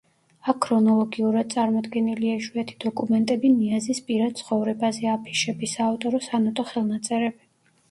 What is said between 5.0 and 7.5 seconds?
აფიშები, საავტორო სანოტო ხელნაწერები.